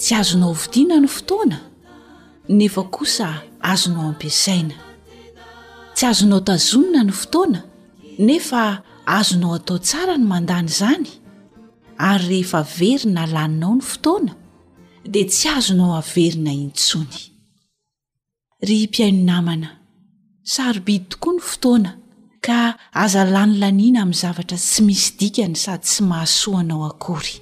[0.00, 1.58] tsy azonao vidina ny fotoana
[2.58, 3.28] nefa kosa
[3.72, 4.76] azonao ampiasaina
[5.94, 7.60] tsy azonao tazonina ny fotoana
[8.26, 8.62] nefa
[9.18, 11.06] azonao atao tsara ny mandany izany
[12.08, 14.32] ary rehefa averina laninao ny fotoana
[15.12, 17.16] dia tsy azonao averina intsony
[18.66, 19.68] ry mpiaino namana
[20.52, 21.90] sarobidy tokoa ny fotoana
[22.46, 22.58] ka
[23.04, 27.34] aza lanylaniana amin'ny zavatra tsy misy dikany sady tsy mahasoanao akory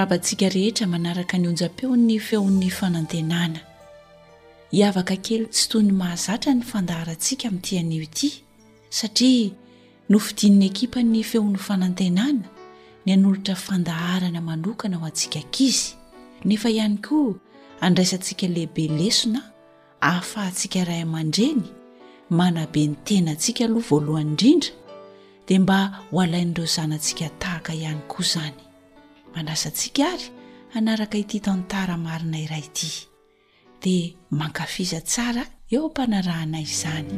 [0.00, 3.60] ravasika rehetra manaraka ny onjampeo ny feon'ny fanantenana
[4.74, 8.28] hiavaka kely tsytoy ny mahazatra ny fandaharantsika ami'ntianio ity
[8.98, 9.50] satria
[10.10, 12.46] no fidininy ekipany feon'ny fanantenana
[13.04, 15.86] ny anolotra fandaharana manokana ho antsika kizy
[16.48, 17.34] nefa ihany koa
[17.86, 19.40] andraisantsika lehibe lesona
[20.08, 21.62] ahafahantsika ray aman-dreny
[22.38, 24.70] manabeny tena antsika aloha voalohan' indrindra
[25.46, 25.78] dia mba
[26.12, 28.60] hoalain'dreo zanantsika tahaka ihany koa zany
[29.34, 30.26] mandasantsika ary
[30.78, 32.90] anaraka ity tantara marina iray ity
[33.82, 35.44] dia mankafiza tsara
[35.74, 37.10] eo ampanarahana izany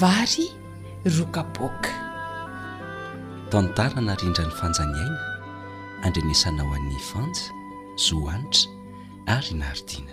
[0.00, 0.46] vary
[1.18, 1.92] rokaboaka
[3.52, 5.20] tantara narindra ny fanjany aina
[6.06, 7.44] andrenesanao an'ny fanja
[8.06, 8.66] zoanitra
[9.34, 10.12] ary naridiana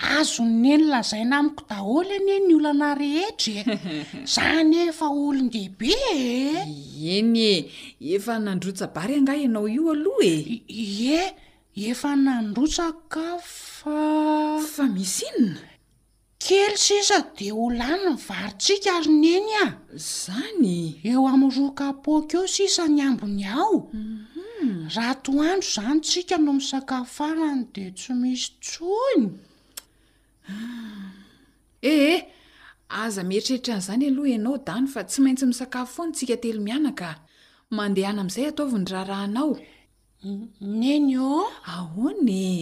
[0.00, 6.60] azo neny lazai na amiko daholy eny ny olana rehetra e zany efa olondihbe e
[7.18, 10.26] eny e efa nandrotsabary angah ianao io aloha
[10.68, 11.20] e
[11.76, 13.24] e efa nandrotsaka
[13.76, 14.00] fa
[14.72, 15.68] fa misinona
[16.44, 20.72] kely sisa de olana ny vary tsika ary neny ah izany
[21.04, 21.12] e.
[21.12, 24.88] eo amin'yrokapoakaeo sisa ny ambony aho mhm.
[24.96, 29.28] rato andro izany tsika no misakafarany dea tsy misy tsoiny
[30.50, 31.12] Ah.
[31.92, 32.20] ehe eh.
[33.04, 37.08] aza mieritreritra n'izany aloha ianao dany fa tsy maintsy misakafo foa no tsika telo mianaka
[37.78, 39.52] mandehana amin'izay ataoviny raharahanao
[40.82, 41.32] neny o
[41.76, 42.54] ahone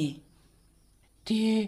[1.27, 1.59] dia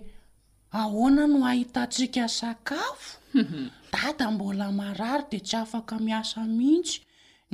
[0.82, 3.08] ahoana no ahitantsika sakafo
[3.94, 6.94] dada mbola marary dia tsy afaka miasa mihitsy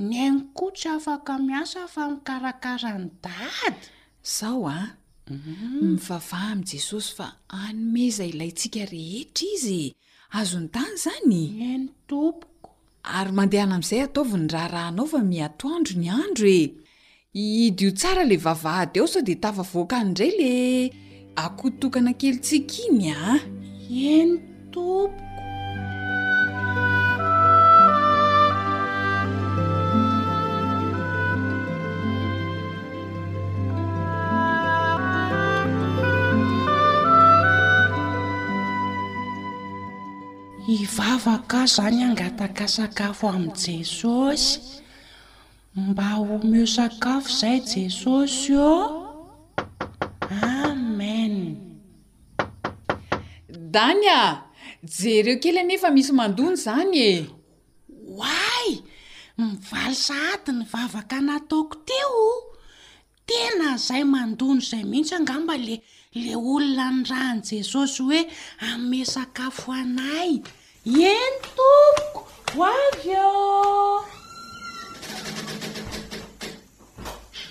[0.07, 3.81] ny ainy koa tsy afaka miasa fa mikarakara ny dady
[4.27, 4.87] izao a ah?
[5.27, 5.83] Mhm.
[5.83, 7.27] mivavaha amin'n jesosy fa
[7.67, 9.79] anomeza ilayntsika rehetra izy
[10.39, 11.89] azony tany izany
[13.19, 16.65] ary mandehana amin'izay ataoviny raharahanao fa miatoandro ny andro e
[17.67, 20.53] idiio tsara lay vavahady ao sao dea tava voaka any indray le
[21.45, 25.23] akotokana kelyntsika iny a ah?
[40.95, 44.47] vavaka zo zany angataka sakafo ami' jesosy
[45.77, 48.75] mba homeho sakafo izay jesosy o
[50.63, 51.35] amen
[53.75, 54.23] dany a
[54.97, 57.13] jereo kely nefa misy mandony zany e
[58.19, 58.69] way
[59.49, 62.11] mivaly sahaty ny vavaka nataoko tyo
[63.29, 65.75] tena zay mandono zay mihitsy angamba le
[66.25, 68.21] le olona ny rany jesosy hoe
[68.71, 70.33] ameh sakafo anay
[70.87, 72.21] eno tompoko
[72.57, 74.05] vo avy eo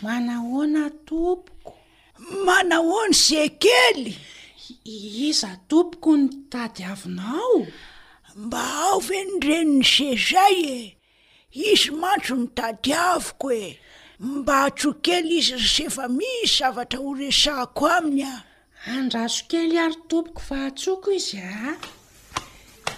[0.04, 1.72] manahoana topoko
[2.46, 4.12] manahona ze kely
[5.30, 7.58] iza tompoko ny tady avinao
[8.44, 10.80] mba aovenyreninny zezay e
[11.72, 13.68] izy mantso ny tady aviko e
[14.34, 18.36] mba atsokely izy rsefa misy zavatra horesahko aminy a
[18.98, 21.56] andraso kely ary tompoko va atsoko izy a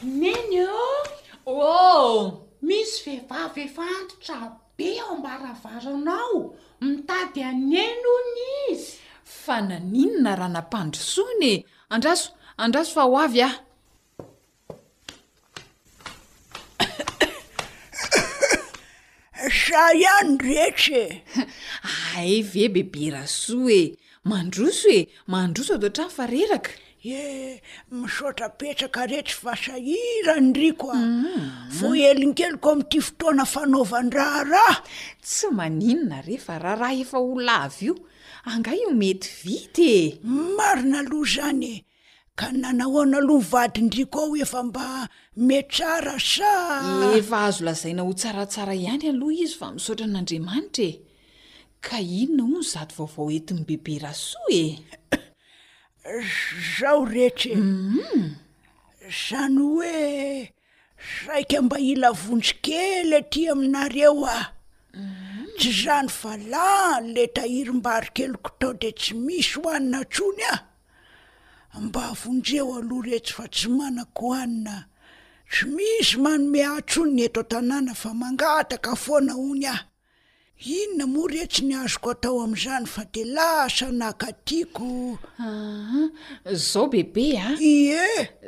[0.03, 0.65] neny
[1.45, 10.49] o misy vehivavy efantotra be ao ambaravar anao mitady aneno ony izy fa naninona raha
[10.53, 13.53] nampandrosoiny e andraso andraso fa ho avy ao
[19.49, 21.21] sa iano rehetra e
[22.15, 26.71] ay ve bebe rasoa e mandroso e mandroso doatrano fa reraka
[27.15, 27.53] eh
[27.91, 30.99] misotrapetraka rehetsy vasahiray ndriko a
[31.77, 32.07] vo mm-hmm.
[32.09, 34.75] elinkelyko amitya fotoana fanaovandraha rah
[35.23, 37.95] tsy maninona rehefa raharaha efa ho lavy io
[38.51, 40.19] anga io mety vity e
[40.57, 41.85] marina aloha zany e
[42.39, 44.85] ka nanahoana aloha vadindriko aho efa mba
[45.47, 46.45] metsara sa
[47.19, 50.99] efa azo lazaina ho tsaratsara ihany aloha izy fa misotra an'andriamanitra e
[51.85, 54.63] ka inona o moan zaty vaovao enti n'ny bebe rahasoa e
[56.79, 57.55] zao rehetsy e.
[57.55, 58.25] mm-hmm.
[59.27, 60.53] zany hoe
[61.27, 64.45] raika mba ila vonji kely aty aminareo ah
[65.57, 70.59] tsy zany fa lano le tahirim-baro kely ko tao de tsy misy hoanina trony ah
[71.85, 74.75] mba avonjeo aloha rehetsy fa tsy manako hoanina
[75.51, 79.79] tsy misy manome ahtro ny ny etao tanàna fa mangataka afoana ony ah
[80.57, 85.19] inona moa rehetsy ny azoko atao am'izany fa de laha sanaka tiako
[86.49, 88.07] a zao bebe a ie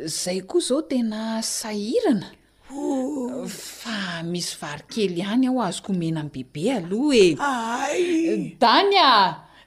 [0.09, 2.25] zay koa zao tena sahirana
[2.73, 3.45] oh.
[3.49, 9.13] fa misy vary kely iany aho azoko homena am bebe aloha eay dany a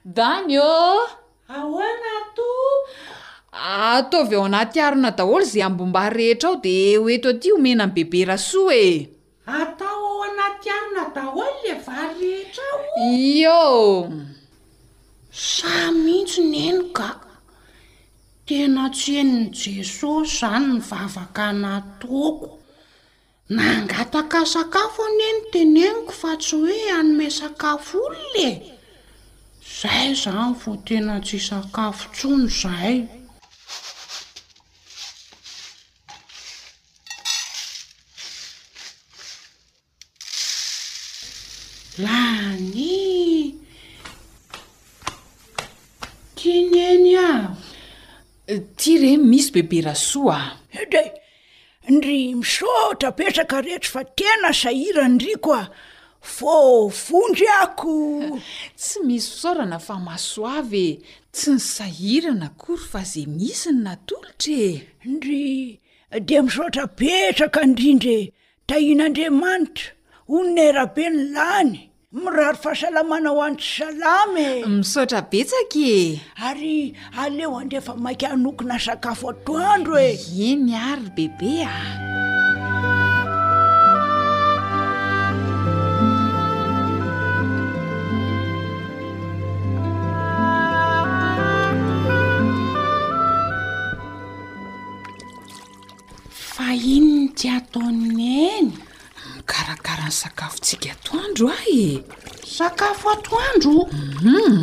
[0.03, 1.07] dany ô
[1.59, 2.49] aoanato
[3.63, 8.25] ataovy eo anaty arona daholo zay ambomba rehetra aho de oeto aty homena am bebe
[8.31, 11.52] rahasoa eata aaaana a
[13.11, 14.07] io
[15.31, 17.09] say mihitsy n enoka
[18.47, 22.49] tena tsy enny jesosy izany ny vavaka natoko
[23.55, 28.51] nangataka sakafo aneno teneniko fa tsy hoe anome sakafo olona e
[29.65, 32.95] izay zany vo tena tsy sakafo tsony izay
[42.01, 43.53] raha ny
[46.35, 47.29] teny eny a
[48.49, 50.39] eh, ti reny misy bebe rahasoa
[50.81, 51.01] a de
[51.93, 55.69] ndry misaotra petraka rehetra fa tena sahirany ry ko a
[56.33, 57.93] vo fondryako
[58.81, 60.99] tsy misy fisaorana famasoavy e
[61.35, 64.73] tsy ny sahirana kory fa zay miisyny natolotra e
[65.11, 68.15] ndrya di misaotra petraka ndrindre
[68.67, 69.89] tahin'andriamanitra
[70.31, 71.77] honerabe ny lany
[72.15, 79.25] mirary fahasalamana ho antry salama e misaotra betsaka e ary aleo andrefa mainka hanokona sakafo
[79.35, 80.11] atoandro e
[80.49, 81.75] e ny aryy bebe a
[100.19, 101.99] sakafotsika atoandro ahy e
[102.57, 104.59] sakafo atoandro mhm.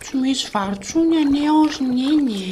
[0.00, 2.44] tsy misy varontsony anyageny inye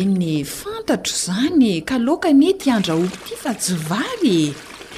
[0.00, 4.38] eny e fantatro zany e ka lokany ti andraoky ty fa syvary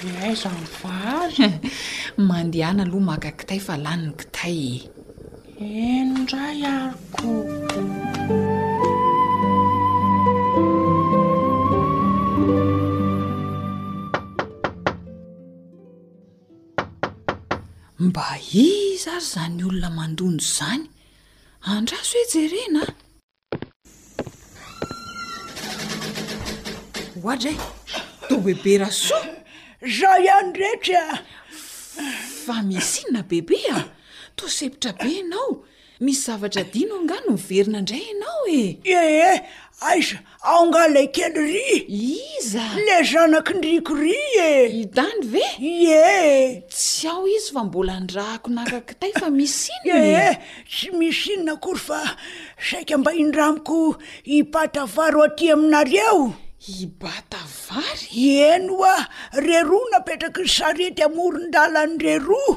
[0.06, 1.32] e aizanyvay
[2.28, 4.60] mandehana aloha maka kitay fa laniny kitay
[5.62, 7.24] e eno ndray iaroko
[18.00, 20.84] mba i zary zany olona mandonjo izany
[21.76, 22.82] andrazo hoe jerena
[27.12, 27.56] hohadra a
[28.28, 29.18] to bebe rahaso
[29.98, 31.18] za ihany rehtra a
[32.44, 33.78] fa misinna bebe a
[34.36, 35.50] tosepitra be ianao
[36.04, 38.62] misy zavatra dinoo angano niverina indray ianao e
[39.00, 39.38] ee
[39.86, 40.16] aiza
[40.50, 41.66] ao ngailay kelyry
[42.38, 44.50] iza la zanak'y ndrikori e
[44.82, 45.44] itandy ve
[45.86, 46.08] ye
[46.72, 50.28] tsy aho izy fa mbola ndrako nakakitay fa misy iny e
[50.70, 52.00] tsy misy inonakory fa
[52.66, 53.78] saika mba indramiko
[54.38, 56.20] ipatavary o atỳ aminareo
[56.82, 58.10] i patavary
[58.50, 58.98] eno hoa
[59.46, 62.52] reroa napetraky ny sarety hamorony-dalany reroa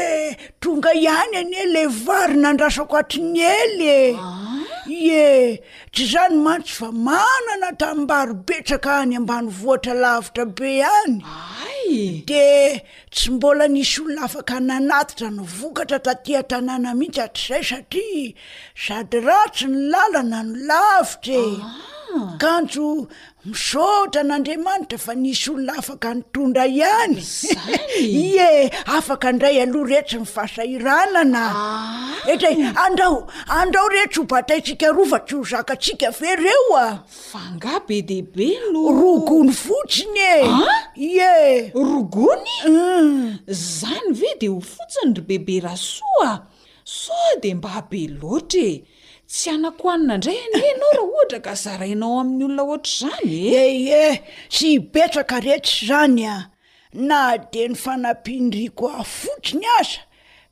[0.00, 4.49] e tonga iany anye le vary nandrasako atriny ely e ah.
[4.90, 5.58] ie
[5.92, 13.68] tsy zany mantso fa manana tamim-barobetraka any ambany voatra lavitra be any de tsy mbola
[13.70, 18.34] nisy olonaafaka nanatitra nyvokatra tatya tanàna mihitsy atr' zay satria
[18.86, 21.72] sady raha tsy ny lalana no lavitra e ah!
[22.42, 22.86] kantjo
[23.44, 27.22] misotran'andriamanitra fa nisy olona afaka nitondra ihanyny
[28.28, 32.20] ie afaka ndray aloha rehetsy mifahasairanana ah.
[32.32, 32.50] etra
[32.84, 33.16] andrao
[33.60, 36.86] andrao rehetry ho bataytsika rovatsy ho zakatsika ve reo a
[37.32, 40.78] fangah be deibelo rogony fotsiny e ah?
[41.08, 41.32] ie
[41.72, 43.38] rogony mm.
[43.48, 46.30] zany ve de ho fotsiny ry bebe raahasoa
[46.84, 48.74] so de mba abe loatrae
[49.34, 53.58] tsy anakohanina indray endray eh, anao raha ohatra ka zarainao amin'ny olona ohatra izany ee
[53.58, 53.92] eh?
[54.02, 54.14] eh,
[54.54, 56.36] tsy ibetraka rehetra zany a
[57.08, 57.18] na
[57.52, 60.00] de ny fanampindriako afotsiny aza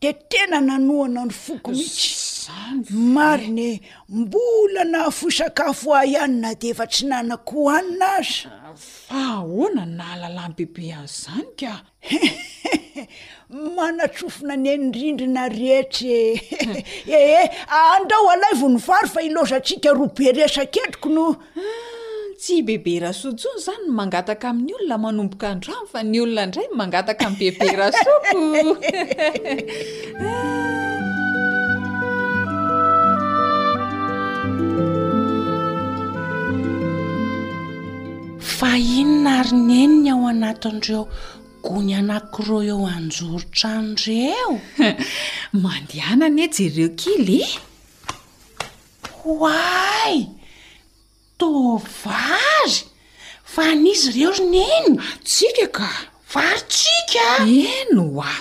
[0.03, 2.11] de tena nanoana ny foko mihitsy
[2.45, 2.81] zany
[3.17, 3.69] mariny
[4.17, 8.75] mbolana hafo sakafo ahihanina de efa tsy nanakohohanina aza ah,
[9.09, 11.73] fa hoana nahalalanny bebe azy izany ka
[13.51, 16.13] manatsofona nyeniindrindrina rehetry
[17.19, 17.51] ehe eh,
[17.97, 21.35] andreo alay vonyvary fa ilozantsika roa be resan-ketriko no ah,
[22.41, 26.71] tsy bebe rasotso izany n mangataka amin'ny olona manomboka androano fa ny olona indray n
[26.81, 28.39] mangataka aminy bebe rasoko
[38.59, 41.03] fa ino na ary nyeniny ao anatindreo
[41.63, 44.51] gony anakire eo anjorotraan'ireo
[45.65, 47.41] mandehana n e je reo kily
[49.19, 50.15] hway
[51.41, 52.75] tovary
[53.53, 55.89] fa n'izy ireo ry ny eno atsika ka
[56.33, 57.25] varytsika
[57.79, 58.33] eno oa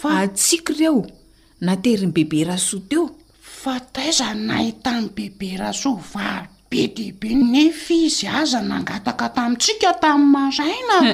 [0.00, 1.00] fa tsiako ireo
[1.66, 3.04] nateriny bebe rasoteo
[3.60, 6.28] fataizany nahitain'n bebe raso va
[6.70, 10.98] be deibe nefizy aza nangataka tamitsika tami'ny maraina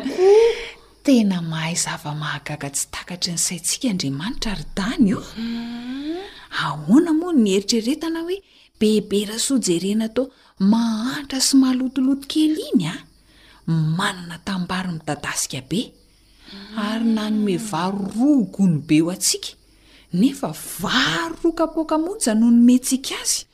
[1.06, 6.24] tena mahayzava-mahagaga tsy takatry ny saintsika andriamanitra ry dany eo mhm.
[6.66, 8.38] ahoana moao ny heritreretana hoe
[8.80, 10.24] bebe raha soajerena tao
[10.72, 12.94] mahantra sy mahalotiloton kel iny a
[13.98, 16.74] manana tammbaro nidadasika be mhm.
[16.88, 19.54] ary nanome varoroagony be o atsiaka
[20.20, 20.50] nefa
[20.82, 23.45] varo roa kapoaka monjanoho nomentsika azy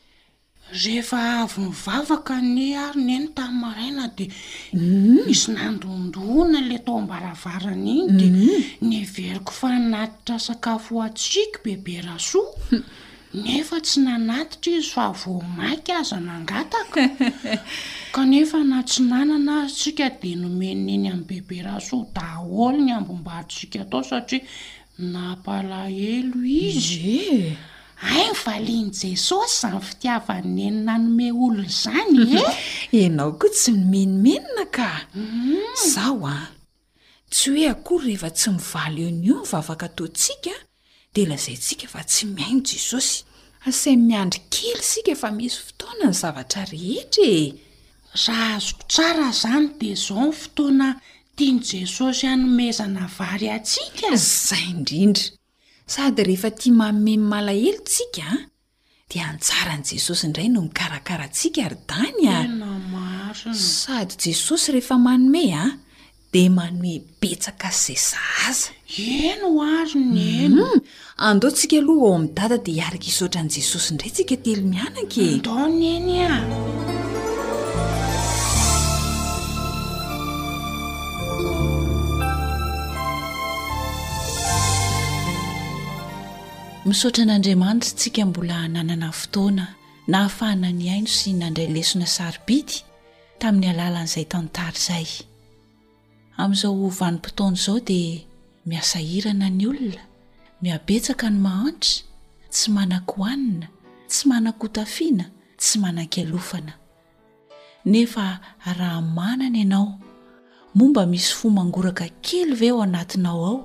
[0.72, 4.32] rehefa avy nivavaka ny arineny tamn maraina dia
[4.72, 5.28] mm.
[5.28, 8.84] misy nandondona lay tao ambaravarana iny di mm.
[8.88, 12.80] ny veriko fanatitra sakafo atsiaka bebe rasoa
[13.34, 17.02] nefa tsy nanatitra izy fa vomaika aza nangataka
[18.16, 24.40] ka nefa natsinanana tsika dia nomenna eny amin'ny bebe rasoa daholo ny ambombaritsiaka atao satria
[24.98, 27.52] nampalahelo izy
[28.02, 32.42] hai ny valian' jesosy iza ny fitiavan nenina nome olon' izany e
[32.98, 34.88] ianao koa tsy nomenomenina ka
[35.86, 36.32] izaho mhm.
[36.32, 36.36] a
[37.32, 40.54] tsy hoe akory rehefa tsy mivaly en' io ny vavaka taontsika
[41.14, 43.18] dia lazay ntsika fa tsy mihaino jesosy
[43.68, 47.44] asany miandry kely sika fa misy fotoana ny zavatra rehetra e
[48.24, 50.88] raha azoko tsara izany di izao ny fotoana
[51.36, 54.08] tiany jesosy hanomezana vary atsika
[54.46, 55.24] zay idrindra
[55.92, 58.28] sady rehefa tia manome y malahelo ntsika
[59.12, 62.48] dia antsaran' jesosy indray no mikarakarantsika ary-dany a
[63.54, 65.72] sady jesosy rehefa manome a ah,
[66.32, 68.16] dia manoe betsaka zay za
[68.48, 68.68] aza
[69.94, 70.78] mhm.
[71.16, 75.40] andao ntsika aloha ao min'ny data dia hiarika izotran' jesosy indray ntsika telo mianakae
[86.92, 89.66] misotra n'andriamanitra tsika mbola nanana fotoana
[90.10, 92.76] na hafahana ny aino sy nandray lesona sarybidy
[93.40, 95.08] tamin'ny alala an'izay tanntary izay
[96.40, 98.20] amin'izao vanimpotoana izao dia
[98.68, 100.02] miasahirana ny olona
[100.62, 101.92] miabetsaka ny mahantra
[102.54, 103.66] tsy manank hohanina
[104.10, 105.24] tsy mananky hotafiana
[105.60, 106.72] tsy manan-ky alofana
[107.90, 108.24] nefa
[108.78, 109.86] raha manana ianao
[110.78, 113.56] momba misy fo mangoraka kely ve o anatinao ao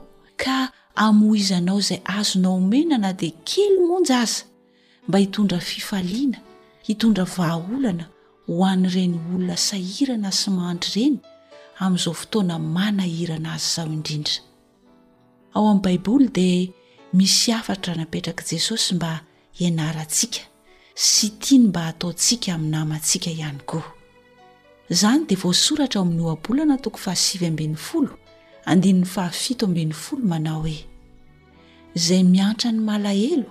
[0.41, 0.55] ka
[0.97, 4.43] amoizanao izay azonao omenana dia kilo monjy aza
[5.07, 6.39] mba hitondra fifaliana
[6.87, 8.05] hitondra vahaolana
[8.47, 11.17] ho an'ireny olona sahirana sy mahandry ireny
[11.83, 14.35] amin'izao fotoana manahirana azy izao indrindra
[15.55, 16.69] ao amin'ni baiboly dia
[17.17, 19.11] misy afatrah napetrakai jesosy mba
[19.57, 20.41] hianarantsika
[21.11, 23.85] sy tiany mba hataontsika aminnamantsika ihany koad
[28.71, 30.79] andinin'ny fahafito ambin'ny folo manao hoe
[31.99, 33.49] izay miantra ny malahelo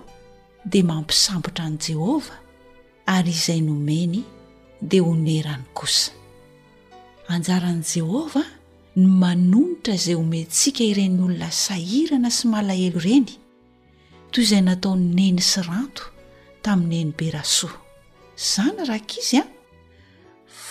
[0.71, 2.35] dia mampisambotra an' jehova
[3.15, 4.19] ary izay nomeny
[4.89, 6.11] dia honerany kosa
[7.33, 8.43] anjaran' jehova
[8.99, 13.33] ny manonitra izay homentsika ireny olona sahirana sy malahelo ireny
[14.31, 16.03] toy izay nataony neny sy ranto
[16.63, 17.75] tamin'ny eny be rasoa
[18.43, 19.45] iza na raka izy a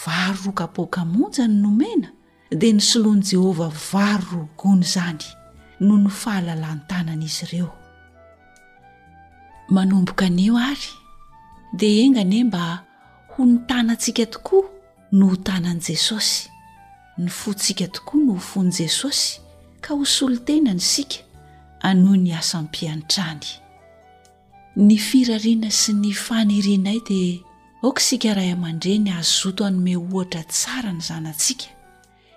[0.03, 2.09] varo rokaboaka monja ny nomena
[2.59, 5.25] dia nysoloan' jehova varo rogony izany
[5.87, 7.71] no ny fahalalan tanana izy ireo
[9.77, 10.91] manomboka anio ary
[11.81, 12.65] dia engane mba
[13.31, 14.67] ho nytanantsika tokoa
[15.13, 16.49] no h tanan' jesosy
[17.19, 19.41] ny fontsika tokoa no ho fony jesosy
[19.81, 21.17] ka ho solotena ny sika
[21.81, 23.45] anohy ny asannmpianitrany
[24.77, 27.41] ny firariana sy ny fanirianay dia
[27.83, 31.76] oka sikaray aman-dre ny ahozoto hanome ohatra tsara ny zanantsika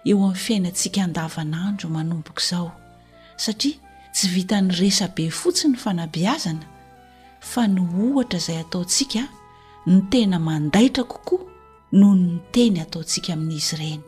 [0.06, 2.72] eo amin'ny fiainantsika andavanaandro manomboka izao
[3.38, 3.76] satria
[4.14, 6.66] tsy vitany resabe fotsiny ny fanabiazana
[7.40, 9.22] fa no ohatra izay ataontsika
[9.88, 11.42] ny tena mandaitra kokoa
[11.92, 14.02] noho ny teny ataontsika amin'izy ireny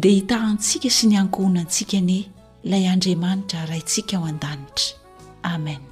[0.00, 2.28] dia hitahintsika sy ny ankohonantsika ni
[2.64, 4.96] ilay andriamanitra raintsika ao an-danitra
[5.42, 5.87] amen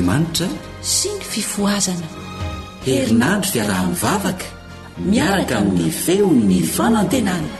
[0.00, 0.46] amaitra
[0.92, 2.06] sy ny fifoazana
[2.86, 4.46] herinandro fiarahany vavaka
[5.10, 7.52] miaraka amin'ny feon'ny fanantenana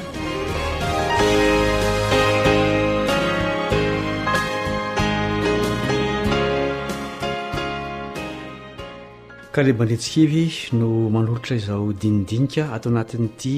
[9.55, 10.45] ka lebandetsikevy
[10.79, 13.55] no manolitra izao dinidinika atao anatin'ity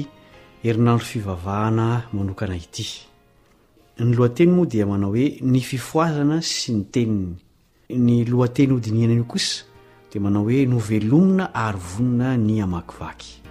[0.63, 2.85] herinandro fivavahana manokana ity
[4.05, 7.33] ny loanteny moa dia manao hoe ny fifoazana sy ny teniny
[7.95, 9.63] ny lohanteny hodinihana nyio kosa
[10.11, 13.41] dia manao hoe novelomina ary vonina ny amakivaky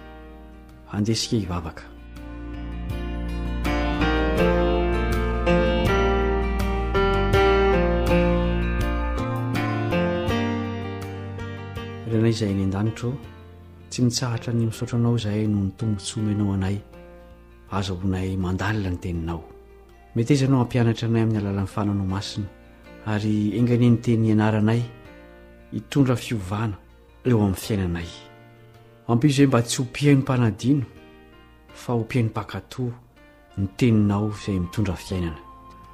[0.91, 1.83] handesika hivavaka
[12.09, 13.09] irenay izay ny an-danitro
[13.89, 16.77] tsy nitsahatra ny misaotranao zahay no ny tombontsomy anao anay
[17.73, 19.41] azo honay mandalina ny teninao
[20.15, 22.47] mety ayza anao ampianatra anay amin'ny alala nyfananao masina
[23.09, 24.81] ary enganiny teny anaranay
[25.71, 26.75] hitondra fiovana
[27.23, 28.09] eo amin'ny fiainanay
[29.07, 30.85] ampio zay mba tsy ho mpihaino mpanadino
[31.73, 32.91] fa o mpiaino m-pakato
[33.57, 35.39] ny teninao izay mitondra fiainana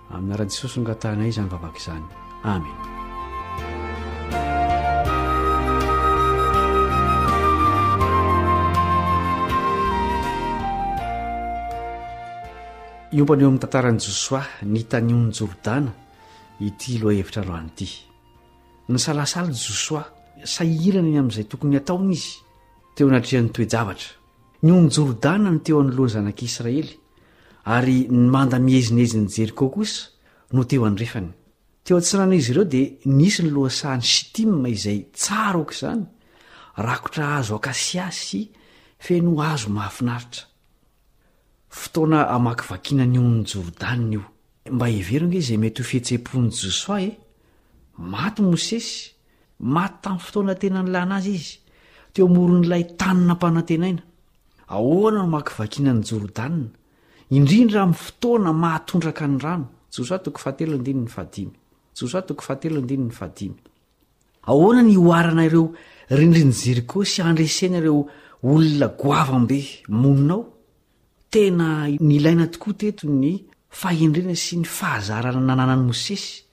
[0.09, 2.05] aminaran'i jesosy noangatahnay izany vavaka izany
[2.43, 2.83] amena
[13.15, 15.91] iompany eo ami'ny tantarani josoa ny itanionn'ny jordana
[16.67, 17.89] ity loa hevitra aroanyity
[18.91, 20.03] ny salasaly josoa
[20.55, 22.31] sahirana ny amin'izay tokony hataona izy
[22.95, 24.11] teo anatreanytoejavatra
[24.63, 26.89] ny ony jorodaa no teo nylohay zanak'israely
[27.75, 30.05] ary ny manda mihezinezin'ny jeriko kosa
[30.55, 31.29] no teo anrefany
[31.85, 32.87] teo an-tsirana izy ireo dia
[33.19, 36.03] nisy ny loasahany sitimma izay tsara oka izany
[36.87, 38.41] rakotra azo akasia sy
[39.05, 40.43] feno azo mahafinaritra
[41.79, 44.23] fotoana amakyvakiana ny on'ny jorodanina io
[44.71, 47.09] mba everonge zay mety ho fihetsepon'ny josoa e
[48.11, 49.11] maty mosesy
[49.59, 51.57] maty tamin'ny fotoana tena nylana azy izy
[52.13, 54.01] teo moro n'ilay tanina mpanantenaina
[54.75, 56.69] ahoana no makivakiana ny jorodanina
[57.35, 61.31] indrindra amin'ny fotoana mahatondraka ny rano josoa toko fahateldnyny ad
[61.97, 63.11] jstok ahatelin
[64.49, 65.73] ahoana ny orana ireo
[66.09, 68.07] rindriny jeriko sy andresena ireo
[68.41, 70.41] olona goava mbe moninao
[71.31, 76.43] tena ny ilaina tokoa teto ny faendrena sy ny fahazarana nananany mosesy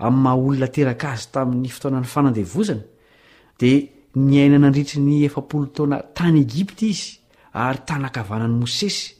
[0.04, 2.82] amin'nymahaolona teraka azy tamin'ny fitoanany fanandevozany
[3.60, 3.78] dia
[4.16, 7.18] ny aina nandritry ny efapolotaona tany egipta izy
[7.52, 9.14] ary tanakavanany mosesyynyy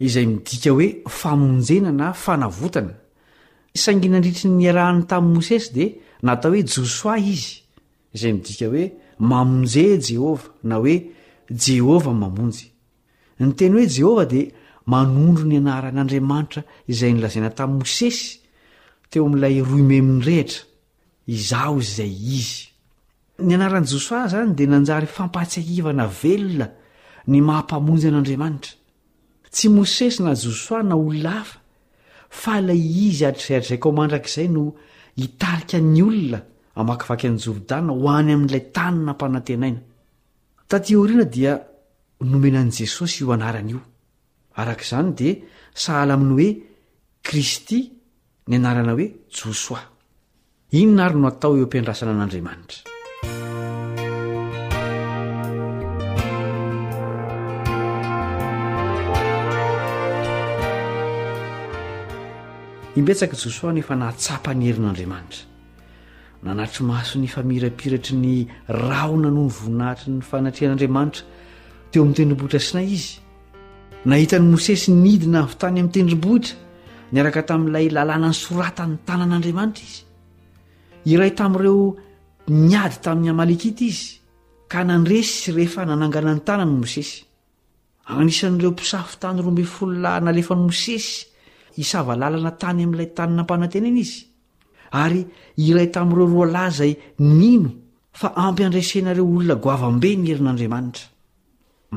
[0.00, 0.08] oa
[0.44, 2.92] diaeay e famnjena na fanavotana
[3.78, 7.62] saingy nandritry ny arahan'ny tamin'nymosesy dea natao hoe josoa izy
[8.14, 8.84] izay midia oe
[9.18, 10.98] mamonje jehova na hoe
[11.50, 12.68] jehovah mamonjy
[13.38, 14.48] ny teny hoe jehovah dia
[14.86, 18.38] manondro ny anaran'andriamanitra izay nylazaina tamin'ni mosesy
[19.10, 20.62] teo amin'ilay roimemin'ny rehetra
[21.26, 22.64] izaho zay izy
[23.46, 26.66] ny anaran' josoa izany dia nanjary fampatsihivana velona
[27.26, 28.74] ny mahampamonjy an'andriamanitra
[29.54, 31.58] tsy mosesy na josoa na olona afa
[32.40, 34.64] fa ilay izy atradrraik ao mandrak'izay no
[35.18, 36.40] hitarikan'ny olona
[36.76, 39.80] hamakivaky n'y joridana ho any amin'ilay tany na ampanantenaina
[40.70, 41.52] tati oriana dia
[42.30, 43.80] nomenan'i jesosy iho anarana io
[44.60, 45.34] araka izany dia
[45.82, 46.50] sahala aminy hoe
[47.26, 47.78] kristy
[48.48, 49.06] ny anarana hoe
[49.36, 49.80] josoa
[50.80, 52.80] inona ary no atao eo mpiandrasana an'andriamanitra
[62.98, 65.53] impetsaka josoa nefa nahatsapa ny herin'andriamanitra
[66.44, 68.36] nanatry maso ny famirapiratry ny
[68.68, 71.22] raona noho ny voninahitry ny fanatrehan'andriamanitra
[71.90, 73.12] teo amin'ny tendrombohitra sinay izy
[74.10, 76.54] nahitan'i mosesy nidina avy tany amin'ny tendrombohitra
[77.14, 80.02] niaraka tamin'ilay lalànany soratan'ny tanan'andriamanitra izy
[81.14, 81.84] iray tamin'ireo
[82.70, 84.04] niady tamin'ny hamalekita izy
[84.70, 87.16] ka nandresysy rehefa nanangana ny tanany mosesy
[88.10, 91.12] ananisan'ireo mpisafo tany roambeyfolona nalefan'i mosesy
[91.80, 94.18] hisava lalana tany amin'ilay taninaampanantenena izy
[95.02, 95.20] ary
[95.68, 96.92] iray tamin'ireo roa lazay
[97.38, 97.70] nino
[98.20, 101.04] fa ampy andresenareo olona goavambe ny herin'andriamanitra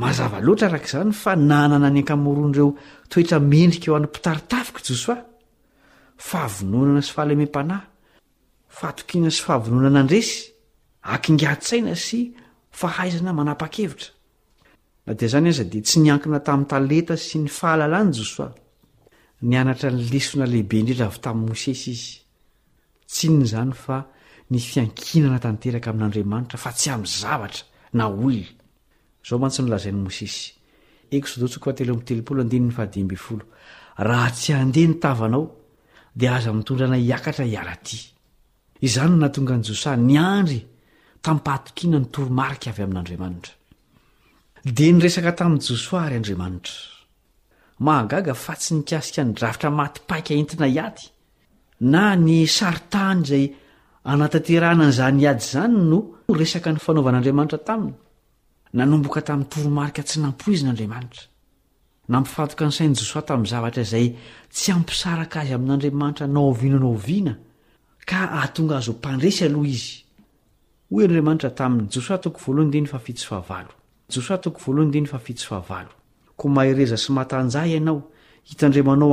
[0.01, 2.69] mazava loatra arak'izany fa nanana ny akamoroan'ireo
[3.11, 5.21] toetra mendrika eo an'ny mpitaritafika josoay
[6.29, 10.37] fahavononana sy fahalemem-panahyahaoiana sy fahavononana andresy
[11.13, 12.19] akingatsaina sy
[12.79, 14.09] fahaizana manapa-kevitra
[15.09, 19.67] a d zny aza dia tsy nianna tami'ntale sy ny hanonehier
[21.05, 22.23] at'sesyi
[23.07, 23.97] tsiny zany fa
[24.51, 28.13] ny fiankinana tanteraka amin'andriamanitra fa tsy am'y zavatra nal
[34.11, 35.45] aha tsy andeha ny tavanao
[36.19, 37.97] di aza mitondrana hiakatra ialaty
[38.87, 40.59] izany nnatonga ny josa ny andry
[41.25, 43.53] tampahtokiana nytoromarika avy amin'andriamanitra
[44.63, 46.75] d ny resaka tamin'ny josoa aryandriamanitra
[47.85, 50.75] mahagaga fa tsy nikasika nydrafitra matiaka entina ay
[51.79, 53.55] na ny saritany izay
[54.03, 57.93] anatanterahana n'izany ady izany no resaka ny fanaovan'andriamanitra taminy
[58.73, 61.21] nanomboka tamin'ny toromarika tsy nampo izy n'andriamanitra
[62.09, 64.07] nampifatoka nsainy josoa tamin'nyzavatra izay
[64.53, 67.33] tsy ampisaraka azy amin'andriamanitra nao vinanaoviana
[68.09, 70.05] ka ahatonga azo mpandresy aloha izy
[70.89, 71.33] aoiao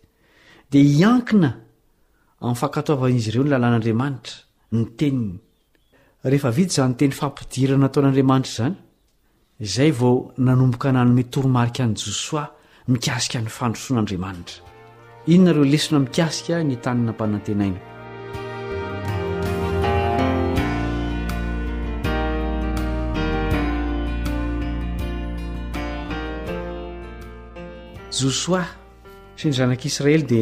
[0.71, 1.49] dia hiankina
[2.47, 4.39] amin'ny fankatoavan'izy ireo ny lalàn'andriamanitra
[4.77, 5.35] ny teninny
[6.31, 8.75] rehefa vidy zany teny fampidirana ataon'andriamanitra izany
[9.67, 12.43] izay vao nanomboka nanome toromarika an'y josoa
[12.93, 14.59] mikasika ny fandrosoan'andriamanitra
[15.33, 17.79] inonareo lesona mikasika ny tanina mpanantenaina
[28.19, 28.61] josoa
[29.47, 30.41] ny zanak'israely di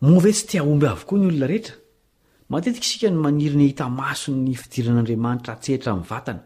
[0.00, 1.74] move tsy tiaomby avokoa ny olona rehetra
[2.50, 6.42] matetika isika ny maniry ny ahita maso ny fidiran'andriamanitra atsehitra m'ny vatana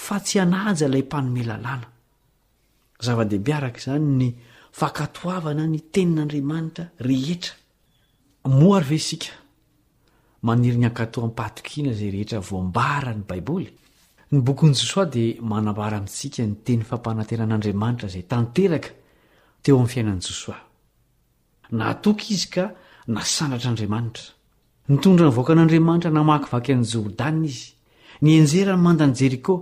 [0.03, 1.87] fa tsy anajy ilay mpanome lalana
[3.05, 4.29] zava-dehibe arak' zany ny
[4.79, 7.39] aana ny tenin'andramantra rhey
[8.95, 11.39] esnyakhpahoina
[11.91, 13.67] ay rehetvombarany baibly
[14.33, 18.23] nybokn' jso dia manabara amintsika ny teny fampaaean'andramanitra ay
[19.67, 20.55] eeom'yainnjsao
[22.35, 22.63] izy ka
[23.15, 24.25] nasanatr'adriamanitra
[24.91, 27.67] nitondra nyvoaka an'andriamanitra namaky vaky an'y jordaa izy
[28.23, 29.53] ny enjerany mandany jeriko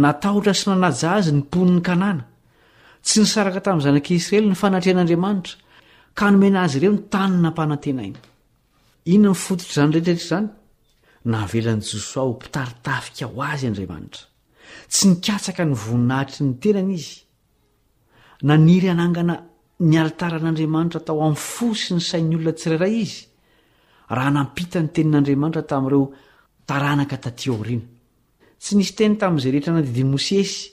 [0.00, 1.72] natahotra sy nanaja azy nmon
[3.04, 5.56] tsy nysaraka tamin'y zanak' israely ny fanatrehan'andriamanitra
[6.18, 8.20] ka nomena azy ireo ny tani nampanantenaina
[9.12, 10.48] inona nyfototr'izany rehtrrehetra izany
[11.32, 14.24] naavelan'n' josoa ho mpitaritafika ho azy andriamanitra
[14.88, 17.16] tsy nikatsaka ny voninahitry ny tenana izy
[18.48, 19.36] naniry hanangana
[19.90, 23.18] nialitaran'andriamanitra tao amin'ny fo sy ny sain'ny olona tsirairay izy
[24.16, 26.04] raha nampita ny tenin'andriamanitra tamin'ireo
[26.68, 27.88] taranaka tatiaoriana
[28.62, 30.72] tsy nisy teny tamin'izay rehetra nadidinymosesy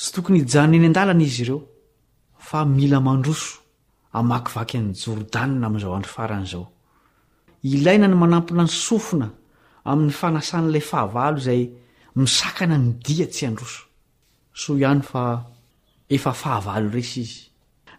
[0.00, 1.60] tsy tokony hijanony eny an-dalana izy ireo
[2.48, 3.52] fa mila mandroso
[4.18, 6.62] amakyvaky ny jordanina amn'zao adro faran'ao
[7.74, 9.28] ilaina ny manampina ny sofina
[9.90, 11.62] amin'ny fanasan'ilay fahavalo zay
[12.20, 14.92] misakana ny dia tsy adrosoha
[16.14, 16.24] es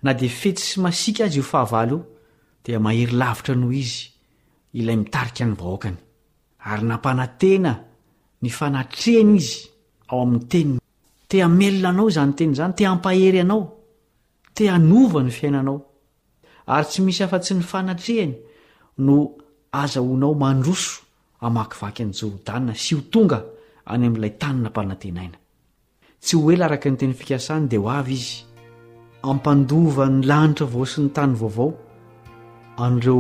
[0.06, 1.84] na dfety sy masika azy oha
[2.66, 4.02] dia mahery lavitra noho izy
[4.80, 7.72] ilay itaianyhoaaena
[8.42, 9.60] ny fanatrena izy
[10.10, 10.81] ao amin'nytenny
[11.32, 13.64] tea melona anao zany teny izany te ampahery anao
[14.58, 15.78] tea hanova ny fiainanao
[16.76, 18.36] ary tsy misy afa tsy ny fanatrehany
[19.06, 19.16] no
[19.82, 20.94] azahoanao mandroso
[21.48, 23.40] amakivaky ny jorodana sy ho tonga
[23.94, 25.38] any am'ilay tanina mpanantenaina
[26.24, 28.34] tsy hoely araka nyteny fikasany de ho avy izy
[29.32, 31.70] ampandova ny lanitra vo sy ny tany vaovao
[32.86, 33.20] anreo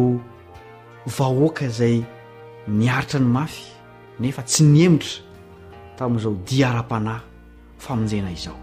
[1.18, 1.96] vahoaka zay
[2.80, 3.64] niaritra ny mafy
[4.22, 5.16] nefa tsy nyemitra
[5.98, 7.31] tamin'izao diara-panahy
[7.82, 8.56] famonjena izao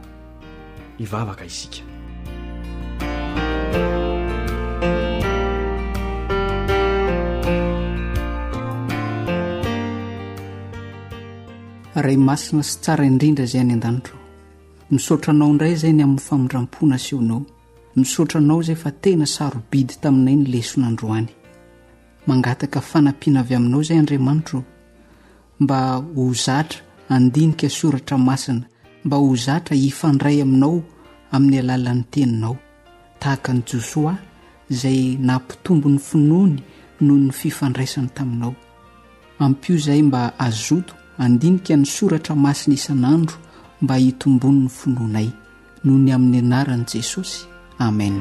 [0.98, 1.82] ivavaka isika
[11.98, 14.16] ray masina sy tsara indrindra zay any an-danitro
[14.92, 17.40] misaotranao indray zay ny amin'ny famindrampoana syhonao
[17.98, 21.28] misaotranao zay fa tena sarobidy taminay ny lesonandroany
[22.28, 24.58] mangataka fanampiana avy aminao izay andriamanitro
[25.60, 25.78] mba
[26.14, 26.80] ho zatra
[27.14, 28.66] andinika soratra masina
[29.04, 30.82] mba ho zatra hifandray aminao
[31.32, 32.56] amin'ny alalan'ny teninao
[33.20, 34.14] tahaka ny josoa
[34.70, 36.56] izay nampitombon'ny finoany
[37.04, 38.54] noho ny fifandraisany taminao
[39.38, 43.36] ampio izay mba azoto andinika ny soratra masina isan'andro
[43.82, 45.28] mba hitombon 'ny finoanay
[45.84, 47.40] noho ny amin'ny anaran'i jesosy
[47.78, 48.16] amen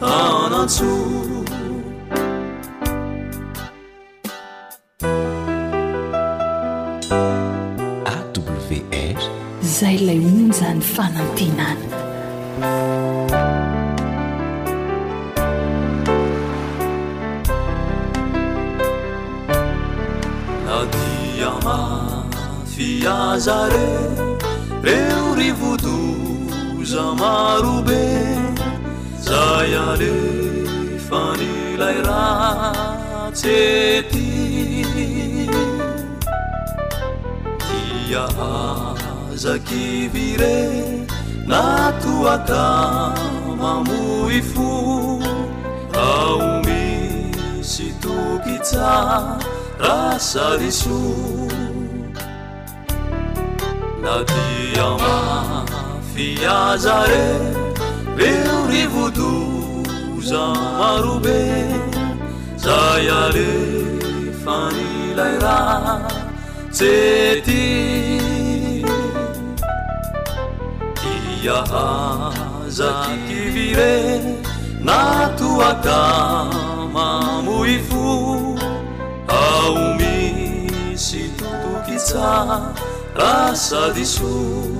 [0.00, 1.46] tanatsooawr
[9.76, 12.68] zay lay onzany fanantenana
[20.66, 21.78] nadia ma
[22.72, 23.96] fiazareo
[24.88, 28.06] reo rivodoza marobe
[29.30, 30.08] zayale
[31.08, 34.26] fanilai raceti
[38.10, 40.56] iaazakivire
[41.50, 42.64] natuaka
[43.62, 44.70] mamoi fo
[46.08, 48.88] ao misy tukitsa
[49.84, 51.00] rasadiso
[54.04, 55.14] natia ma
[56.14, 57.26] fiazare
[58.22, 59.30] eurivutu
[60.28, 61.40] zamarube
[62.64, 63.46] zayale
[64.44, 65.56] fanilaira
[66.78, 67.62] ceti
[71.14, 71.86] iyaha
[72.80, 73.96] zakivire
[74.84, 76.00] natuata
[76.94, 78.06] mamuifu
[79.28, 80.18] aumi
[80.96, 82.26] situkisa
[83.16, 84.79] rasadisu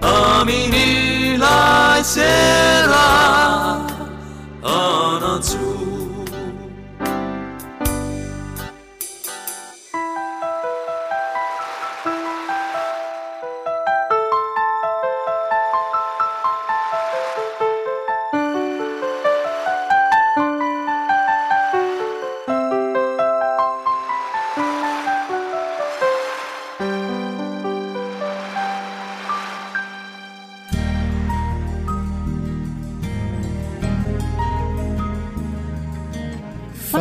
[0.00, 2.22] 阿命你来写
[2.82, 3.80] 啦
[4.62, 5.69] 啊难处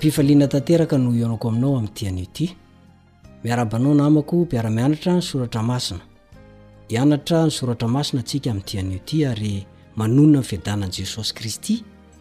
[0.00, 2.46] mpifaliana tanteraka no ianako aminao amin'ityan'io ty
[3.44, 6.00] miarabanao namako mpiara-mianatra ny soratra masina
[6.88, 11.74] ianatra ny soratra masina atsika amin'nityan'io ty ary manonina n fiadanan' jesosy kristy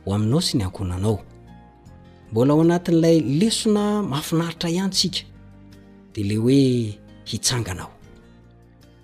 [0.06, 1.18] ho aminao sy ny ankonanao
[2.32, 5.22] mbola ao anatin'ilay lesona mahafinaritra ihantsika
[6.14, 6.60] de le hoe
[7.32, 7.92] hitsanganao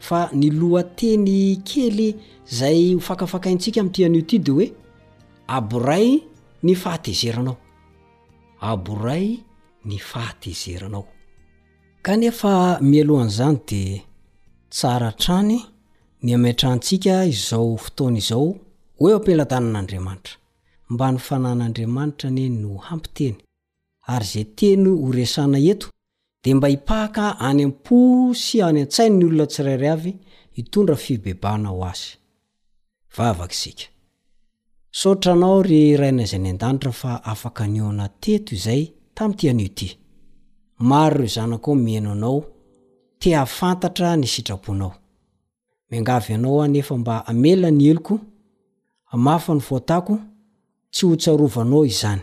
[0.07, 2.11] fa ny lohateny kely
[2.59, 4.67] zay hofakafakaintsika ami'ityan'io ty de hoe
[5.47, 6.19] aboray
[6.63, 7.57] ny fahatezeranao
[8.59, 9.39] aboray
[9.85, 11.07] ny fahatezeranao
[12.03, 14.01] kanefa mialohan'izany de
[14.69, 15.59] tsarantrany
[16.23, 18.47] ny ametrantsika izao fotoana izao
[18.99, 20.35] hoe ampilatanan'andriamanitra
[20.89, 23.37] mba ny fanan'andriamanitra ne no hampiteny
[24.13, 25.87] ary zay teno horesana eto
[26.43, 27.97] de mba hipahaka any am-po
[28.43, 30.11] sy any an-tsainy ny olona tsirairi avy
[30.55, 32.03] hitondra fibebana ho azy
[33.17, 33.85] vavaka sika
[34.99, 38.83] sotranao ry raina izy ny an-danitra fa afaka nyona teto izay
[39.17, 39.87] tam tyanio ty
[40.91, 42.39] maro ireo zanako miaino anao
[43.19, 44.91] tea fantatra ny sitraponao
[45.91, 48.15] mingavy anao a nefa mba amela ny eloko
[49.13, 50.13] amafa ny foatako
[50.93, 52.21] tsy hotsarovanao izany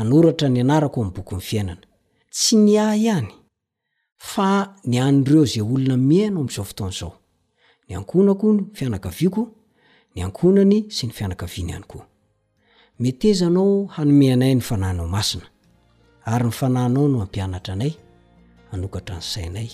[0.00, 1.80] anoratra ny anarako am' bokyny fiainana
[2.34, 3.28] tsy ny ahy ihany
[4.30, 4.48] fa
[4.88, 7.12] ny an'direo zay olona miaino am'izao foton'izao
[7.88, 9.42] ny ankonako ny mifianakaviko
[10.16, 12.04] ny ankonany sy ny fianakaviany any koa
[13.04, 15.44] metezaanao hanomeanay ny fananao masina
[16.34, 17.92] ary ny fananao no ampianatra anay
[18.74, 19.68] anokatra ny sainay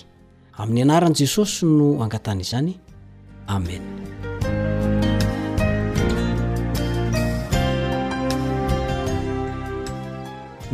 [0.59, 2.73] amin'ny anaran' jesosy no angatana izany
[3.55, 3.81] amen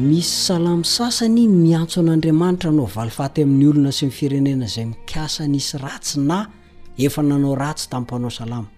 [0.09, 6.17] misy salamy sasany miantso an'andriamanitra nao valifaty amin'ny olona sy ny firenena zay mikasan'isy ratsy
[6.29, 6.37] na
[7.05, 8.69] efa nanao ratsy tammpanao salamo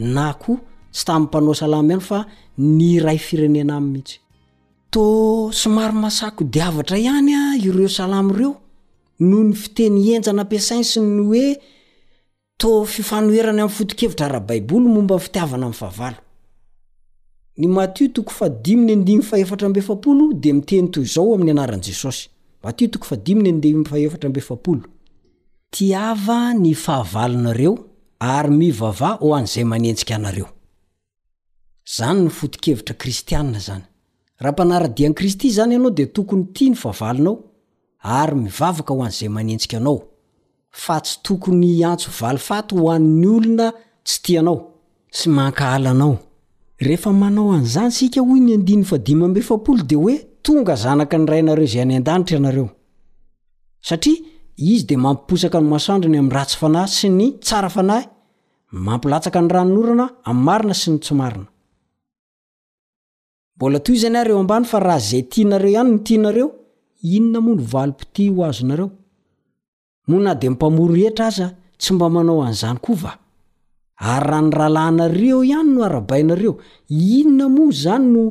[0.00, 0.56] na ko
[0.90, 2.20] tsy tamiy mpanao salamy ihany fa
[2.58, 4.18] ny ray firenena amy mihitsy
[4.90, 8.56] to somary masako diavatra ihanya ireo salamy ireo
[9.20, 11.58] noho ny fiteny enjana ampiasainy sy ny oe
[12.58, 16.18] to fifanoerany amny fotokevitra rahbaiboly momba fitiavn ayhaoerb
[20.42, 22.30] de miteny toy zao amin'ny anaran' jesosy
[28.20, 30.46] ary mivavah ho an'izay manentsika anareo
[31.96, 33.84] zany ny fotikevitra kristianna zany
[34.40, 37.36] raha mpanara-diany kristy zany ianao de tokony tia ny fa valinao
[38.02, 40.00] ary mivavaka ho an'izay manentsika anao
[40.70, 43.72] fa tsy tokony antso valifato ho an'ny olona
[44.06, 44.58] tsy tianao
[45.12, 46.18] tsy manka ala anao
[46.78, 49.44] rehefa manao an'izasika hoy ny de
[49.88, 52.68] hoe tonga zanaka ny ray nareo zay any an-danitra ianareo
[53.80, 54.29] satria
[54.60, 58.04] izy de mampiposaka ny masandrony am'n ratsy fanahy sy ny tsara fanahy
[58.86, 61.26] mampilatsaka ny ranonorana am' marina sy ny tsaina
[63.62, 66.48] any aeby fa raha zay tianareo anyno tianreo
[67.16, 68.86] inona moa no valpt hazonae
[70.26, 71.46] na de mpaor tra aza
[71.80, 73.12] tsy mba manao anzany koa va
[74.12, 76.54] ary raha ny rahalanareo ihany no arabainareo
[77.18, 78.22] inona moa zany no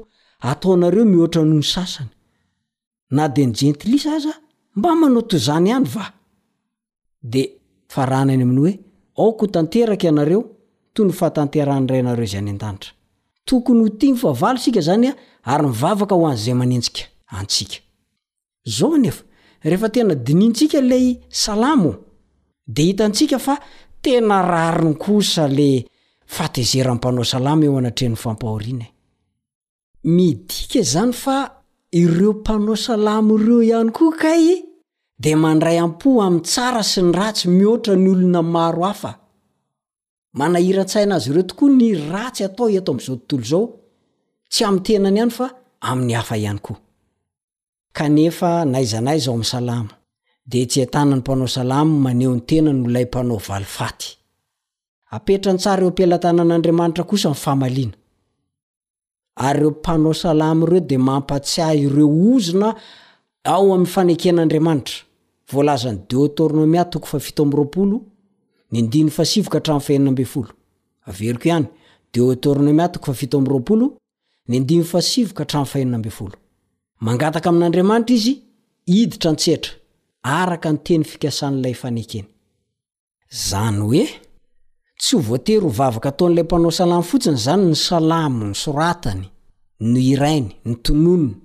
[0.49, 2.09] ataonareo mihoatra nony sasany
[3.15, 4.34] na de nyjentlis aza
[4.77, 6.05] mba manao tozany ihanyva
[7.20, 7.57] de
[7.88, 8.80] farana any amin'y hoe
[9.17, 10.43] aoko ho tanteraka ianareo
[10.93, 12.91] toy ny fahatanteranyraynareo zay any an-daitra
[13.45, 15.13] tokony ho tiny favalosika zanya
[15.43, 17.03] ary mivavaka ho an'zay manetsika
[17.39, 17.82] at
[18.82, 19.24] ao aef
[19.63, 21.17] ehefatena dinintsikalay
[21.47, 21.95] aamo
[22.67, 23.55] de hitantsika fa
[24.01, 25.86] tena rariny kosa le
[26.26, 28.91] fatezeranpanao salamo eo anatrehnyy fampahorina e.
[30.03, 31.36] midika zany fa
[31.91, 34.68] ireo mpanao saamo ireo ihanykoa a
[35.24, 39.11] de mandray ampo amin'n tsara sy ny ratsy mihoatra ny olona maro hafa
[40.39, 43.63] manahiran-tsainazy ireo tokoa ny ratsy atao iato am'zao tontolo zao
[44.51, 45.47] tsy am'ny tenany ihany fa
[45.89, 46.78] amn'y hafihayzaao
[49.36, 49.88] a'ympnao
[51.74, 53.88] amehontenanaympnao vaarn ra
[55.34, 55.51] eo
[55.88, 62.67] ampilatana an'andriamanitraosa aayempnao aireo de mampaah ireo zna
[63.53, 64.99] ao amn faneken'andriamanitra
[65.52, 67.97] volazany de tornomiatoko fa fito amroapolo
[68.72, 70.52] ny ndiny fasivoka hatrany faenina ambe folo
[71.10, 71.68] averiko ihany
[72.14, 73.86] de tornomi atoko fa fito am'roapolo
[74.50, 76.36] ny ndiny fasivoka hatra faenina ambe folo
[77.06, 78.34] mangataka amin'andriamanitra izy
[79.00, 79.72] iditra ntsetra
[80.39, 82.28] araka nyteny fikasan'ilay fanekeny
[83.50, 84.04] zany hoe
[85.02, 89.26] tsy ho voatery ho vavaka ataon'ilay mpanao salamo fotsiny zany ny salamo ny soratany
[89.89, 91.36] no irainy ny tononina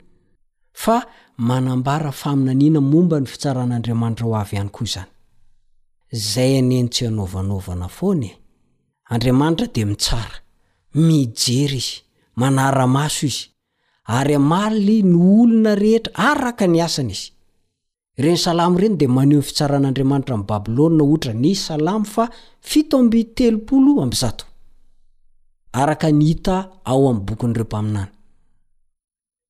[0.84, 0.96] fa
[1.36, 5.06] manambara faminaniana momba ny fitsaran'andriamanitra ho avy ihany koa izany
[6.12, 8.36] zay anentsy anaovanaovana foany e
[9.10, 10.36] andriamanitra de mitsara
[10.94, 12.02] mijery izy
[12.36, 13.48] manaramaso izy
[14.06, 17.32] ary amaly ny olona rehetra araka ny asana izy
[18.16, 22.30] ireny salamo reny de maneho ny fitsaran'andriamanitra ami'ny babilôna ohatra ny salamo fa
[22.60, 24.44] fito mbitelopolo amzato
[25.72, 28.13] araka ny hita ao ami'ny bokin'ireo mpaminany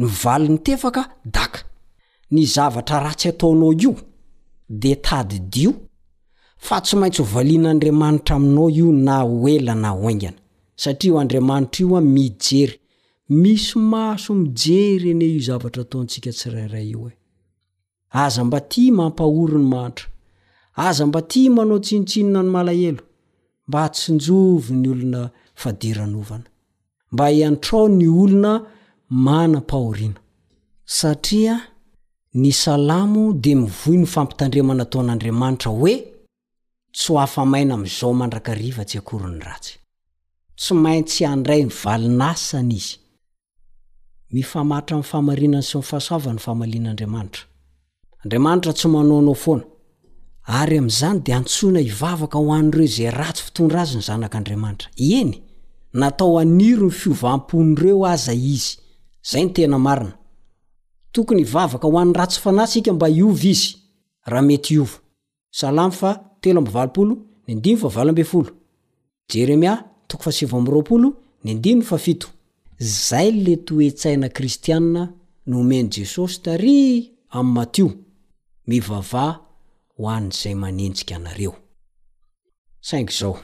[0.00, 1.60] ny vali ny tefaka daka
[2.30, 3.92] ny zavatra ratsy ataonao io
[4.80, 5.70] de tadydio
[6.66, 10.38] fa tsy maintsy ho valian'andriamanitra aminao io na oela na oaingana
[10.82, 12.76] satria o andriamanitra io a mijery
[13.42, 17.16] misy maso mijery eny io zavatra ataontsika tsirairay io e
[18.22, 20.06] aza mba tia mampahoro ny mahatra
[20.86, 23.02] aza mba tia manao tsinitsinona ny malahelo
[23.68, 25.22] mba atsinjovy ny olona
[25.60, 26.44] fadiranovana
[27.12, 28.52] mba hiantrao ny olona
[29.12, 30.14] mana pahorina
[30.84, 31.60] satria
[32.34, 35.94] ny salamo de mivoy ny fampitandremanataon'andriamanitra hoe
[36.94, 39.78] tsy ho afa maina am'izao mandrakariva tsy akoryny ratsy
[40.58, 42.96] tsy maintsy andray ny valinasan' izy
[44.32, 47.42] mifamatra any famainan sy mfahasoavany famalin'adriamanitra
[48.24, 49.62] andriamanitra tsy manaonaofona
[50.46, 54.88] ary am'zany de antsona ivavaka ho anireo zay ratsy fitondra azy ny zanak'andriamanitra
[55.18, 55.30] eny
[56.00, 58.76] natao aniro ny fiovampon'reo aza izy
[59.22, 60.12] zay ny tena marina
[61.12, 63.68] tokony hivavaka hoan'ny ratsy fanah sika mba iovy izy
[64.30, 64.98] raha mety iova
[65.58, 66.10] salamy fa
[66.40, 67.14] telo amby valopolo
[67.46, 68.50] ny ndimy fa valoamby folo
[69.30, 69.74] jeremia
[70.08, 71.08] toko fasivoamyroapolo
[71.44, 72.28] ny ndin fafito
[73.08, 75.02] zay nle toetsaina kristiana
[75.46, 76.78] no omeny jesosy tary
[77.36, 77.90] amymathio
[78.66, 79.24] mivava
[79.96, 81.54] ho an'izay manenjika anareo
[82.80, 83.40] saingo zao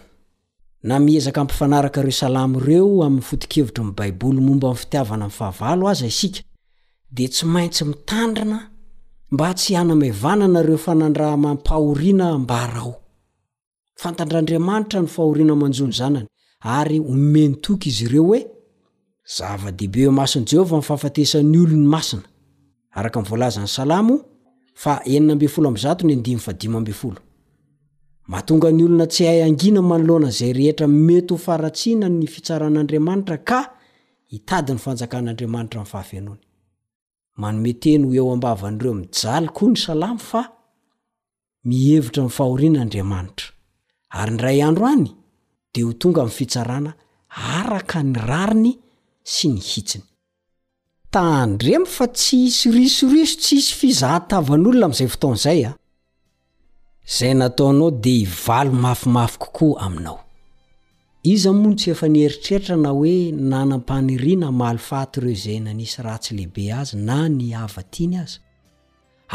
[0.82, 6.40] na miezaka mpifanarakare salamo reo amn'nyfotikevitra y baiboly momba 'ny fitiavana fahavao azy isika
[7.10, 8.70] de tsy maintsy mitandrina
[9.30, 12.94] mba tsy anamvananareo fanandramampahorina mbarao
[13.94, 16.26] fantandrandriamanitra ny fahorina manjony zanany
[16.60, 18.40] ary omeny toka izy ireo hoe
[19.36, 21.86] zava-dehibe masiny jehova fean'nyolo'ny
[22.96, 24.08] asinaakzn'nyaam
[24.74, 25.48] fa enina
[26.94, 27.20] foozo
[28.28, 33.58] mahatonga ny olona tsy hay angina manoloana zay rehetra mety ho faratsiana ny fitsaran'andriamanitra ka
[34.32, 36.42] hitadi 'ny fanjakan'andriamanitra mi' fahafianony
[37.42, 40.42] manometeno eo ambavan'ireo mijaly koa ny salamy fa
[41.68, 43.46] mihevitra nfahorian'andriamanitra
[44.20, 45.08] ary ny ray andro any
[45.72, 46.92] de ho tonga min'n fitsarana
[47.58, 48.72] araka ny rariny
[49.34, 50.04] sy ny hitsiny
[51.14, 55.76] tandremo fa tsy hisy risoriso tsy hisy fizahatavan'olona amin'izay foton'zay a ah.
[57.06, 60.20] zay nataonao dea hivalo mafimafy kokoa aminao
[61.32, 66.72] iz a moano tsy efa niheritreritra na hoe nanam-paniriana malifaty ireo zay nanisy ratsy lehibe
[66.80, 68.36] azy na ny avatiany azy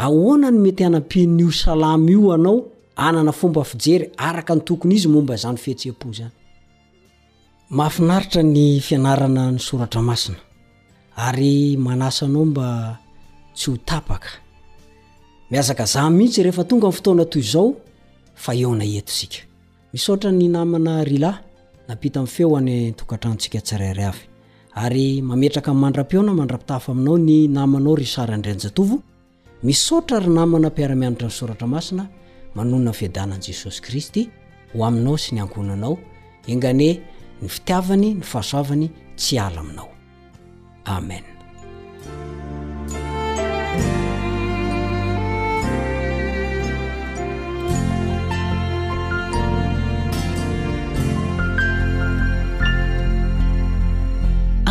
[0.04, 2.56] ahoana ny mety hanampinn'io salama io anao
[2.96, 6.30] anana fomba fijery araka ny tokony izy momba zany fihetseam-po zany
[7.70, 10.38] mahfinaritra ny fianarana ny soratra masina
[11.16, 12.68] ary manasa anao mba
[13.56, 14.28] tsy ho tapaka
[15.52, 17.74] miazaka za mihitsy rehefa tonga n fotoana toy zao
[18.34, 19.28] fa eonaes
[19.92, 21.38] misoatra ny namana rla
[21.88, 24.12] napita feo anyoatransikaa
[24.74, 28.88] ay mametraka mandra-peona mandrapitafo aminao ny namanao rysaranrnjatov
[29.62, 32.08] misoatra ry namana mpiaramianatra nysoratra masina
[32.54, 34.30] manonna nfiadanan' jesosy kristy
[34.72, 35.98] ho aminao sy ny angonanao
[36.46, 37.00] ingane
[37.42, 39.88] ny fitiavany ny fahasoavany tsy ala aminao
[40.84, 41.31] amen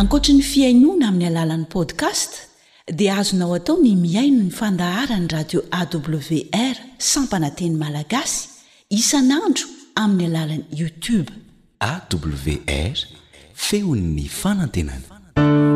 [0.02, 2.30] ankoatra ny fiainoana amin'ny alalan'ny podkast
[2.98, 6.76] dia azonao atao ny miaino ny fandaharany radio awr
[7.12, 8.42] sampananteny malagasy
[8.98, 9.66] isanandro
[10.04, 11.30] amin'ny alalany youtube
[11.92, 12.96] awr
[13.66, 15.70] feon'ny fanantenany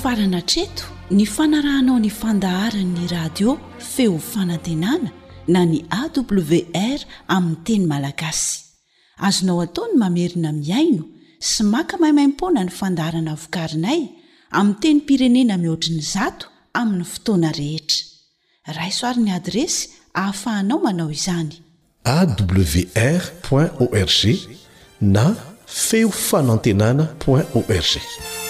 [0.03, 3.57] farana treto ny fanarahnao ny fandaharany'ny radio
[3.93, 5.11] feo fanantenana
[5.49, 8.61] na ny awr aminny teny malagasy
[9.29, 11.05] azonao ataony mamerina miaino
[11.51, 14.01] sy maka mahimaimpona ny fandaharana vokarinay
[14.59, 16.47] amiy teny pirenena mihoatriny zato
[16.81, 21.57] amin'ny fotoana rehetra raisoarin'ny adresy ahafahanao manao izany
[22.15, 23.23] awr
[23.85, 24.11] org
[25.01, 25.35] na
[25.67, 28.50] feo fanoantenanao org